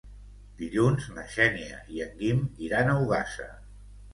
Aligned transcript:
Dilluns 0.61 1.09
na 1.17 1.27
Xènia 1.35 1.77
i 1.97 2.03
en 2.09 2.17
Guim 2.23 2.43
iran 2.71 2.91
a 2.95 2.99
Ogassa. 3.05 3.51